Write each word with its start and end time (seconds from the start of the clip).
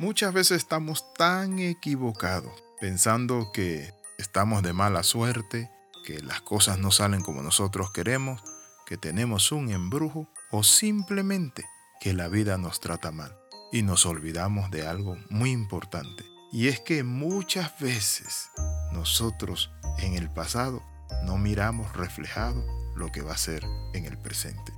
Muchas 0.00 0.32
veces 0.32 0.58
estamos 0.58 1.12
tan 1.14 1.58
equivocados, 1.58 2.52
pensando 2.80 3.50
que 3.52 3.92
estamos 4.16 4.62
de 4.62 4.72
mala 4.72 5.02
suerte, 5.02 5.72
que 6.06 6.22
las 6.22 6.40
cosas 6.40 6.78
no 6.78 6.92
salen 6.92 7.20
como 7.20 7.42
nosotros 7.42 7.90
queremos, 7.90 8.40
que 8.86 8.96
tenemos 8.96 9.50
un 9.50 9.72
embrujo 9.72 10.28
o 10.52 10.62
simplemente 10.62 11.64
que 12.00 12.12
la 12.12 12.28
vida 12.28 12.58
nos 12.58 12.78
trata 12.78 13.10
mal. 13.10 13.36
Y 13.72 13.82
nos 13.82 14.06
olvidamos 14.06 14.70
de 14.70 14.86
algo 14.86 15.16
muy 15.30 15.50
importante. 15.50 16.24
Y 16.52 16.68
es 16.68 16.78
que 16.78 17.02
muchas 17.02 17.76
veces 17.80 18.50
nosotros 18.92 19.72
en 19.98 20.14
el 20.14 20.30
pasado 20.30 20.80
no 21.24 21.38
miramos 21.38 21.96
reflejado 21.96 22.64
lo 22.94 23.10
que 23.10 23.22
va 23.22 23.32
a 23.32 23.36
ser 23.36 23.64
en 23.94 24.04
el 24.04 24.16
presente. 24.16 24.72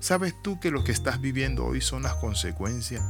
¿Sabes 0.00 0.34
tú 0.42 0.60
que 0.60 0.70
lo 0.70 0.84
que 0.84 0.92
estás 0.92 1.18
viviendo 1.22 1.64
hoy 1.64 1.80
son 1.80 2.02
las 2.02 2.16
consecuencias 2.16 3.02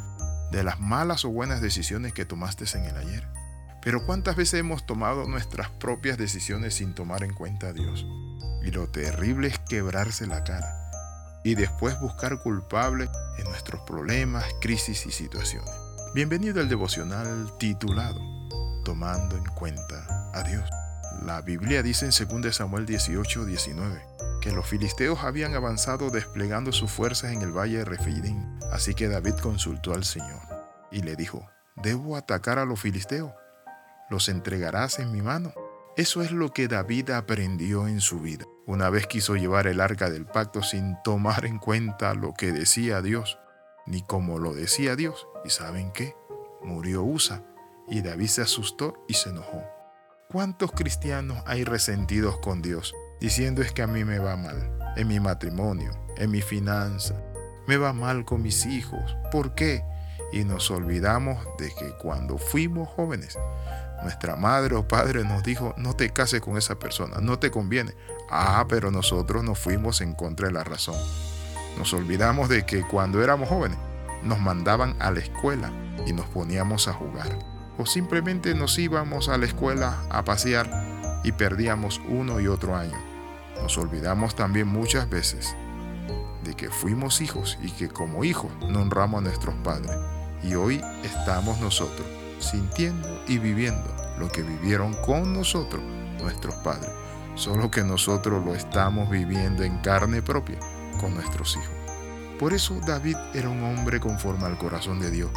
de 0.51 0.65
las 0.65 0.81
malas 0.81 1.25
o 1.25 1.31
buenas 1.31 1.61
decisiones 1.61 2.13
que 2.13 2.25
tomaste 2.25 2.65
en 2.77 2.85
el 2.85 2.97
ayer. 2.97 3.29
Pero 3.83 4.05
¿cuántas 4.05 4.37
veces 4.37 4.61
hemos 4.61 4.85
tomado 4.85 5.27
nuestras 5.27 5.71
propias 5.71 6.19
decisiones 6.19 6.75
sin 6.75 6.95
tomar 6.95 7.23
en 7.25 7.33
cuenta 7.33 7.69
a 7.69 7.73
Dios? 7.73 8.07
Y 8.63 8.71
lo 8.71 8.89
terrible 8.89 9.49
es 9.49 9.59
quebrarse 9.59 10.27
la 10.27 10.45
cara 10.45 10.77
y 11.45 11.55
después 11.55 11.99
buscar 12.01 12.43
culpable 12.43 13.09
en 13.39 13.45
nuestros 13.45 13.81
problemas, 13.83 14.45
crisis 14.61 15.07
y 15.07 15.11
situaciones. 15.11 15.71
Bienvenido 16.15 16.61
al 16.61 16.69
devocional 16.69 17.57
titulado 17.59 18.21
Tomando 18.85 19.37
en 19.37 19.45
cuenta 19.45 20.31
a 20.35 20.43
Dios. 20.43 20.69
La 21.25 21.41
Biblia 21.41 21.83
dice 21.83 22.07
en 22.07 22.43
2 22.43 22.55
Samuel 22.55 22.85
18, 22.85 23.47
19 23.47 24.10
que 24.41 24.53
los 24.53 24.67
filisteos 24.67 25.21
habían 25.23 25.55
avanzado 25.55 26.11
desplegando 26.11 26.73
sus 26.73 26.91
fuerzas 26.91 27.33
en 27.33 27.43
el 27.43 27.53
valle 27.53 27.79
de 27.79 27.85
Refidim. 27.85 28.59
Así 28.73 28.95
que 28.95 29.09
David 29.09 29.35
consultó 29.35 29.95
al 29.95 30.05
Señor 30.05 30.41
y 30.91 31.03
le 31.03 31.17
dijo, 31.17 31.47
¿debo 31.77 32.17
atacar 32.17 32.59
a 32.59 32.65
los 32.65 32.81
filisteos? 32.81 33.33
¿Los 34.09 34.29
entregarás 34.29 34.99
en 34.99 35.13
mi 35.13 35.23
mano? 35.23 35.53
Eso 35.97 36.23
es 36.23 36.33
lo 36.33 36.53
que 36.53 36.69
David 36.69 37.11
aprendió 37.11 37.87
en 37.87 38.01
su 38.01 38.21
vida. 38.21 38.47
Una 38.67 38.91
vez 38.91 39.07
quiso 39.07 39.37
llevar 39.37 39.67
el 39.67 39.81
arca 39.81 40.09
del 40.09 40.27
pacto 40.27 40.63
sin 40.63 40.97
tomar 41.03 41.45
en 41.45 41.59
cuenta 41.59 42.15
lo 42.15 42.33
que 42.35 42.53
decía 42.53 43.03
Dios, 43.03 43.39
ni 43.87 44.03
como 44.03 44.39
lo 44.39 44.55
decía 44.55 44.97
Dios. 44.97 45.27
¿Y 45.45 45.51
saben 45.51 45.93
qué? 45.93 46.17
Murió 46.63 47.03
Usa 47.03 47.45
y 47.89 48.03
David 48.03 48.29
se 48.29 48.43
asustó 48.43 49.05
y 49.09 49.15
se 49.15 49.31
enojó. 49.31 49.63
¿Cuántos 50.29 50.73
cristianos 50.73 51.43
hay 51.47 51.65
resentidos 51.65 52.39
con 52.39 52.63
Dios 52.63 52.95
diciendo 53.21 53.63
es 53.63 53.73
que 53.73 53.83
a 53.83 53.87
mí 53.87 54.05
me 54.05 54.19
va 54.19 54.37
mal, 54.37 54.73
en 54.97 55.09
mi 55.09 55.21
matrimonio, 55.21 55.93
en 56.17 56.31
mi 56.31 56.41
finanza, 56.41 57.15
me 57.67 57.77
va 57.77 57.93
mal 57.93 58.25
con 58.25 58.43
mis 58.43 58.67
hijos. 58.67 59.17
¿Por 59.31 59.55
qué? 59.55 59.85
Y 60.33 60.45
nos 60.45 60.71
olvidamos 60.71 61.39
de 61.59 61.69
que 61.75 61.93
cuando 61.99 62.39
fuimos 62.39 62.89
jóvenes, 62.89 63.39
nuestra 64.03 64.37
madre 64.37 64.75
o 64.75 64.89
padre 64.89 65.25
nos 65.25 65.43
dijo, 65.43 65.75
no 65.77 65.95
te 65.95 66.11
cases 66.11 66.41
con 66.41 66.57
esa 66.57 66.79
persona, 66.79 67.19
no 67.21 67.39
te 67.39 67.51
conviene. 67.51 67.95
Ah, 68.31 68.65
pero 68.69 68.91
nosotros 68.91 69.45
nos 69.45 69.59
fuimos 69.59 70.01
en 70.01 70.15
contra 70.15 70.49
de 70.49 70.55
la 70.55 70.65
razón. 70.65 70.97
Nos 71.79 71.93
olvidamos 71.93 72.49
de 72.49 72.65
que 72.65 72.83
cuando 72.83 73.23
éramos 73.23 73.49
jóvenes, 73.49 73.79
nos 74.23 74.41
mandaban 74.41 74.97
a 75.01 75.11
la 75.11 75.21
escuela 75.21 75.73
y 76.07 76.13
nos 76.13 76.27
poníamos 76.27 76.89
a 76.89 76.93
jugar. 76.93 77.39
O 77.79 77.87
simplemente 77.87 78.55
nos 78.55 78.79
íbamos 78.79 79.29
a 79.29 79.39
la 79.39 79.47
escuela 79.47 80.03
a 80.11 80.25
pasear 80.25 80.69
y 81.25 81.33
perdíamos 81.33 82.01
uno 82.09 82.41
y 82.41 82.47
otro 82.47 82.77
año. 82.77 83.10
Nos 83.63 83.79
olvidamos 83.79 84.35
también 84.35 84.69
muchas 84.69 85.09
veces 85.09 85.55
de 86.45 86.55
que 86.55 86.71
fuimos 86.71 87.21
hijos 87.21 87.59
y 87.63 87.71
que 87.71 87.89
como 87.89 88.25
hijos 88.25 88.51
no 88.69 88.83
honramos 88.83 89.19
a 89.19 89.25
nuestros 89.25 89.55
padres. 89.57 89.91
Y 90.43 90.55
hoy 90.55 90.81
estamos 91.05 91.61
nosotros 91.61 92.07
sintiendo 92.39 93.23
y 93.29 93.39
viviendo 93.39 93.95
lo 94.19 94.29
que 94.29 94.43
vivieron 94.43 94.95
con 95.05 95.33
nosotros 95.33 95.83
nuestros 96.21 96.55
padres. 96.57 96.91
Solo 97.35 97.71
que 97.71 97.83
nosotros 97.85 98.45
lo 98.45 98.55
estamos 98.55 99.09
viviendo 99.09 99.63
en 99.63 99.79
carne 99.79 100.23
propia 100.23 100.59
con 101.01 101.15
nuestros 101.15 101.57
hijos. 101.57 101.81
Por 102.39 102.53
eso 102.53 102.79
David 102.87 103.17
era 103.35 103.49
un 103.49 103.63
hombre 103.63 104.01
conforme 104.01 104.47
al 104.47 104.59
corazón 104.59 105.01
de 105.01 105.11
Dios. 105.11 105.31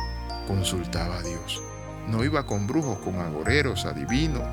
Consultaba 0.48 1.18
a 1.18 1.22
Dios. 1.22 1.62
No 2.08 2.24
iba 2.24 2.46
con 2.46 2.68
brujos, 2.68 2.98
con 3.00 3.16
agoreros, 3.16 3.86
adivinos. 3.86 4.44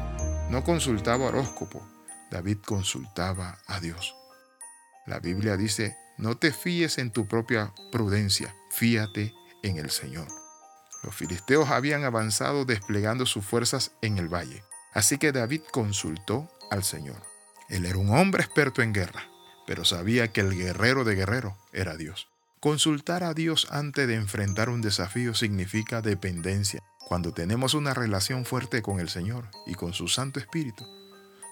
No 0.51 0.63
consultaba 0.65 1.27
horóscopo, 1.27 1.83
David 2.31 2.59
consultaba 2.65 3.59
a 3.67 3.81
Dios. 3.81 4.15
La 5.07 5.19
Biblia 5.19 5.57
dice, 5.57 5.97
no 6.19 6.37
te 6.37 6.53
fíes 6.53 6.99
en 6.99 7.11
tu 7.11 7.27
propia 7.27 7.73
prudencia, 7.91 8.55
fíate 8.71 9.35
en 9.63 9.79
el 9.79 9.91
Señor. 9.91 10.29
Los 11.03 11.15
filisteos 11.15 11.71
habían 11.71 12.05
avanzado 12.05 12.65
desplegando 12.65 13.27
sus 13.27 13.45
fuerzas 13.45 13.93
en 14.03 14.19
el 14.19 14.29
valle, 14.29 14.63
así 14.93 15.19
que 15.19 15.33
David 15.33 15.63
consultó 15.73 16.49
al 16.71 16.85
Señor. 16.85 17.23
Él 17.69 17.87
era 17.87 17.99
un 17.99 18.15
hombre 18.15 18.43
experto 18.43 18.83
en 18.83 18.93
guerra, 18.93 19.25
pero 19.67 19.85
sabía 19.85 20.29
que 20.29 20.41
el 20.43 20.57
guerrero 20.57 21.05
de 21.05 21.15
guerrero 21.15 21.57
era 21.73 21.97
Dios. 21.97 22.29
Consultar 22.61 23.25
a 23.25 23.33
Dios 23.33 23.69
antes 23.71 24.07
de 24.07 24.17
enfrentar 24.17 24.69
un 24.69 24.83
desafío 24.83 25.35
significa 25.35 26.03
dependencia. 26.03 26.81
Cuando 27.09 27.33
tenemos 27.33 27.73
una 27.73 27.95
relación 27.95 28.45
fuerte 28.45 28.83
con 28.83 29.01
el 29.01 29.09
Señor 29.09 29.49
y 29.67 29.75
con 29.75 29.95
su 29.95 30.09
Santo 30.09 30.39
Espíritu, 30.39 30.85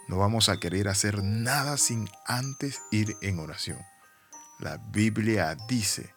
no 0.08 0.16
vamos 0.16 0.48
a 0.48 0.58
querer 0.58 0.88
hacer 0.88 1.22
nada 1.22 1.76
sin 1.76 2.08
antes 2.26 2.80
ir 2.90 3.16
en 3.22 3.38
oración. 3.38 3.78
La 4.58 4.78
Biblia 4.78 5.56
dice, 5.68 6.14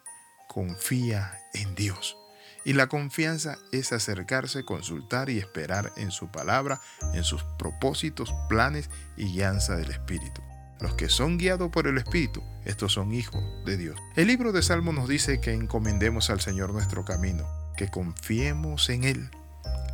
confía 0.48 1.38
en 1.54 1.74
Dios. 1.74 2.16
Y 2.64 2.72
la 2.74 2.86
confianza 2.86 3.58
es 3.72 3.92
acercarse, 3.92 4.64
consultar 4.64 5.30
y 5.30 5.38
esperar 5.38 5.92
en 5.96 6.10
su 6.10 6.28
palabra, 6.28 6.80
en 7.12 7.24
sus 7.24 7.42
propósitos, 7.58 8.32
planes 8.48 8.88
y 9.16 9.32
guianza 9.32 9.76
del 9.76 9.90
Espíritu. 9.90 10.42
Los 10.80 10.94
que 10.94 11.08
son 11.08 11.38
guiados 11.38 11.70
por 11.70 11.86
el 11.86 11.98
Espíritu, 11.98 12.42
estos 12.64 12.92
son 12.92 13.12
hijos 13.12 13.42
de 13.64 13.76
Dios. 13.76 13.96
El 14.16 14.28
libro 14.28 14.52
de 14.52 14.62
Salmo 14.62 14.92
nos 14.92 15.08
dice 15.08 15.40
que 15.40 15.52
encomendemos 15.52 16.30
al 16.30 16.40
Señor 16.40 16.72
nuestro 16.72 17.04
camino, 17.04 17.46
que 17.76 17.88
confiemos 17.88 18.88
en 18.88 19.04
Él 19.04 19.30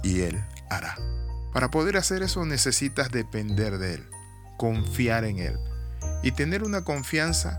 y 0.03 0.21
Él 0.21 0.43
hará. 0.71 0.97
Para 1.53 1.71
poder 1.71 1.97
hacer 1.97 2.23
eso 2.23 2.45
necesitas 2.45 3.11
depender 3.11 3.79
de 3.79 3.95
Él, 3.95 4.11
confiar 4.57 5.25
en 5.25 5.39
Él. 5.39 5.59
Y 6.23 6.33
tener 6.33 6.63
una 6.63 6.83
confianza 6.83 7.57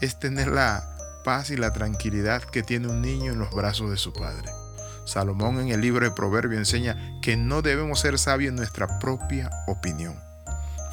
es 0.00 0.18
tener 0.18 0.48
la 0.48 0.84
paz 1.24 1.50
y 1.50 1.56
la 1.56 1.72
tranquilidad 1.72 2.42
que 2.42 2.62
tiene 2.62 2.88
un 2.88 3.02
niño 3.02 3.32
en 3.32 3.38
los 3.38 3.50
brazos 3.50 3.90
de 3.90 3.96
su 3.96 4.12
padre. 4.12 4.50
Salomón 5.04 5.60
en 5.60 5.68
el 5.68 5.80
libro 5.80 6.04
de 6.04 6.12
Proverbios 6.12 6.58
enseña 6.58 6.96
que 7.22 7.36
no 7.36 7.62
debemos 7.62 8.00
ser 8.00 8.18
sabios 8.18 8.50
en 8.50 8.56
nuestra 8.56 8.98
propia 8.98 9.50
opinión. 9.66 10.18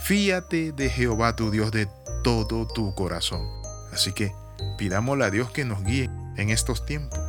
Fíate 0.01 0.71
de 0.71 0.89
Jehová 0.89 1.35
tu 1.35 1.51
Dios 1.51 1.71
de 1.71 1.87
todo 2.23 2.67
tu 2.67 2.93
corazón. 2.95 3.47
Así 3.91 4.13
que 4.13 4.33
pidámosle 4.77 5.25
a 5.25 5.31
Dios 5.31 5.51
que 5.51 5.65
nos 5.65 5.83
guíe 5.83 6.09
en 6.35 6.49
estos 6.49 6.85
tiempos. 6.85 7.19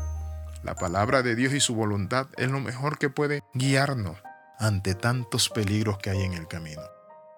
La 0.63 0.75
palabra 0.75 1.23
de 1.23 1.35
Dios 1.35 1.53
y 1.55 1.61
su 1.61 1.75
voluntad 1.75 2.27
es 2.37 2.51
lo 2.51 2.61
mejor 2.61 2.99
que 2.99 3.11
puede 3.11 3.43
guiarnos 3.55 4.17
ante 4.59 4.95
tantos 4.95 5.49
peligros 5.49 5.99
que 5.99 6.11
hay 6.11 6.23
en 6.23 6.35
el 6.35 6.49
camino. 6.49 6.83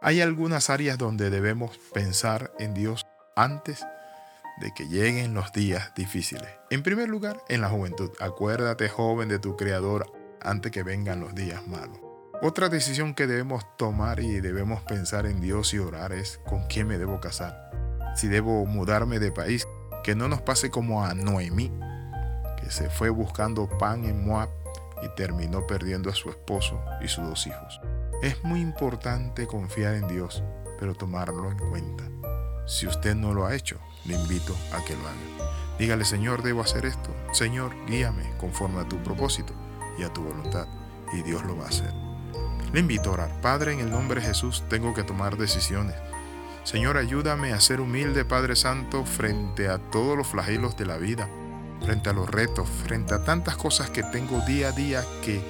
Hay 0.02 0.20
algunas 0.20 0.70
áreas 0.70 0.96
donde 0.96 1.28
debemos 1.28 1.78
pensar 1.92 2.52
en 2.58 2.72
Dios 2.72 3.06
antes 3.36 3.84
de 4.60 4.72
que 4.72 4.88
lleguen 4.88 5.34
los 5.34 5.52
días 5.52 5.92
difíciles. 5.94 6.48
En 6.70 6.82
primer 6.82 7.08
lugar, 7.08 7.42
en 7.48 7.60
la 7.60 7.68
juventud. 7.68 8.10
Acuérdate, 8.20 8.88
joven, 8.88 9.28
de 9.28 9.38
tu 9.38 9.56
Creador 9.56 10.10
antes 10.40 10.72
que 10.72 10.82
vengan 10.82 11.20
los 11.20 11.34
días 11.34 11.66
malos. 11.66 11.98
Otra 12.42 12.70
decisión 12.70 13.14
que 13.14 13.26
debemos 13.26 13.64
tomar 13.76 14.20
y 14.20 14.40
debemos 14.40 14.82
pensar 14.82 15.26
en 15.26 15.42
Dios 15.42 15.74
y 15.74 15.78
orar 15.78 16.12
es 16.12 16.40
con 16.46 16.66
quién 16.66 16.86
me 16.86 16.96
debo 16.96 17.20
casar. 17.20 17.70
Si 18.16 18.28
debo 18.28 18.64
mudarme 18.64 19.18
de 19.18 19.30
país, 19.30 19.66
que 20.02 20.14
no 20.14 20.28
nos 20.28 20.40
pase 20.40 20.70
como 20.70 21.04
a 21.04 21.12
Noemí, 21.12 21.70
que 22.58 22.70
se 22.70 22.88
fue 22.88 23.10
buscando 23.10 23.68
pan 23.78 24.04
en 24.06 24.24
Moab 24.24 24.48
y 25.02 25.08
terminó 25.10 25.66
perdiendo 25.66 26.10
a 26.10 26.14
su 26.14 26.30
esposo 26.30 26.80
y 27.00 27.08
sus 27.08 27.24
dos 27.24 27.46
hijos. 27.46 27.80
Es 28.22 28.42
muy 28.44 28.60
importante 28.60 29.46
confiar 29.46 29.94
en 29.94 30.08
Dios, 30.08 30.42
pero 30.78 30.94
tomarlo 30.94 31.50
en 31.50 31.58
cuenta. 31.58 32.04
Si 32.66 32.86
usted 32.86 33.14
no 33.14 33.34
lo 33.34 33.46
ha 33.46 33.54
hecho, 33.54 33.78
le 34.04 34.14
invito 34.14 34.54
a 34.72 34.84
que 34.84 34.94
lo 34.94 35.00
haga. 35.00 35.54
Dígale, 35.78 36.04
Señor, 36.04 36.42
debo 36.42 36.60
hacer 36.60 36.84
esto. 36.84 37.10
Señor, 37.32 37.74
guíame 37.86 38.30
conforme 38.38 38.80
a 38.80 38.88
tu 38.88 39.02
propósito 39.02 39.54
y 39.98 40.04
a 40.04 40.12
tu 40.12 40.22
voluntad. 40.22 40.66
Y 41.12 41.22
Dios 41.22 41.42
lo 41.44 41.56
va 41.56 41.64
a 41.64 41.68
hacer. 41.68 41.92
Le 42.72 42.80
invito 42.80 43.10
a 43.10 43.14
orar. 43.14 43.40
Padre, 43.40 43.72
en 43.72 43.80
el 43.80 43.90
nombre 43.90 44.20
de 44.20 44.28
Jesús 44.28 44.62
tengo 44.68 44.94
que 44.94 45.02
tomar 45.02 45.36
decisiones. 45.36 45.96
Señor, 46.62 46.98
ayúdame 46.98 47.52
a 47.52 47.60
ser 47.60 47.80
humilde, 47.80 48.24
Padre 48.24 48.54
Santo, 48.54 49.04
frente 49.04 49.68
a 49.68 49.78
todos 49.78 50.16
los 50.16 50.26
flagelos 50.26 50.76
de 50.76 50.86
la 50.86 50.98
vida 50.98 51.28
frente 51.84 52.10
a 52.10 52.12
los 52.12 52.28
retos, 52.28 52.68
frente 52.86 53.14
a 53.14 53.24
tantas 53.24 53.56
cosas 53.56 53.90
que 53.90 54.02
tengo 54.02 54.40
día 54.46 54.68
a 54.68 54.72
día 54.72 55.04
que 55.22 55.40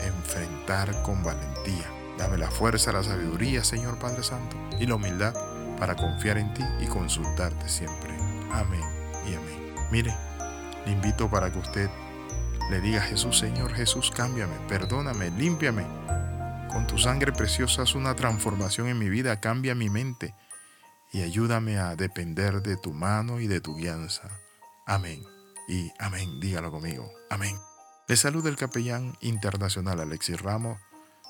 enfrentar 0.00 1.02
con 1.02 1.22
valentía. 1.22 1.90
Dame 2.18 2.38
la 2.38 2.50
fuerza, 2.50 2.92
la 2.92 3.02
sabiduría, 3.02 3.62
Señor 3.62 3.98
Padre 3.98 4.22
Santo, 4.22 4.56
y 4.78 4.86
la 4.86 4.94
humildad 4.94 5.34
para 5.78 5.94
confiar 5.96 6.38
en 6.38 6.52
ti 6.54 6.64
y 6.80 6.86
consultarte 6.86 7.68
siempre. 7.68 8.16
Amén 8.50 8.82
y 9.26 9.34
amén. 9.34 9.74
Mire, 9.90 10.14
le 10.84 10.92
invito 10.92 11.30
para 11.30 11.52
que 11.52 11.58
usted 11.58 11.90
le 12.70 12.80
diga 12.80 13.00
Jesús, 13.00 13.38
Señor 13.38 13.72
Jesús, 13.74 14.10
cámbiame, 14.10 14.56
perdóname, 14.68 15.30
límpiame. 15.30 15.86
Con 16.70 16.86
tu 16.86 16.98
sangre 16.98 17.32
preciosa 17.32 17.82
haz 17.82 17.94
una 17.94 18.16
transformación 18.16 18.88
en 18.88 18.98
mi 18.98 19.08
vida, 19.08 19.40
cambia 19.40 19.74
mi 19.74 19.88
mente 19.88 20.34
y 21.12 21.22
ayúdame 21.22 21.78
a 21.78 21.94
depender 21.96 22.62
de 22.62 22.76
tu 22.76 22.92
mano 22.92 23.40
y 23.40 23.46
de 23.46 23.60
tu 23.60 23.76
guianza. 23.76 24.28
Amén. 24.86 25.35
Y 25.68 25.92
amén, 25.98 26.40
dígalo 26.40 26.70
conmigo. 26.70 27.10
Amén. 27.30 27.58
Le 28.08 28.16
saluda 28.16 28.48
el 28.48 28.56
capellán 28.56 29.16
internacional 29.20 30.00
Alexis 30.00 30.40
Ramos. 30.40 30.78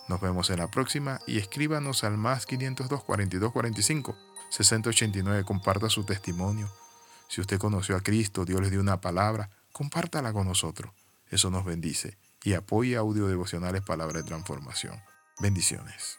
Nos 0.09 0.21
vemos 0.21 0.51
en 0.51 0.59
la 0.59 0.71
próxima 0.71 1.21
y 1.27 1.39
escríbanos 1.39 2.05
al 2.05 2.17
más 2.17 2.47
502 2.47 3.03
42 3.03 3.53
45 3.53 4.17
6089. 4.51 5.45
Comparta 5.45 5.89
su 5.89 6.05
testimonio. 6.05 6.71
Si 7.29 7.41
usted 7.41 7.59
conoció 7.59 7.97
a 7.97 8.03
Cristo, 8.03 8.45
Dios 8.45 8.61
le 8.61 8.71
dio 8.71 8.81
una 8.81 9.01
palabra, 9.01 9.51
compártala 9.73 10.33
con 10.33 10.47
nosotros. 10.47 10.93
Eso 11.31 11.51
nos 11.51 11.65
bendice 11.65 12.19
y 12.45 12.55
apoya 12.55 13.01
audio 13.01 13.27
devocionales 13.27 13.83
Palabra 13.83 14.19
de 14.19 14.25
Transformación. 14.25 15.03
Bendiciones. 15.41 16.19